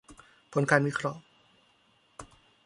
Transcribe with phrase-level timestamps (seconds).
[0.53, 1.21] ผลการวิเคราะห์